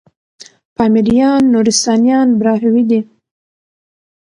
[0.75, 2.99] پامـــــیـــریــــان، نورســــتانــیان براهــــوی دی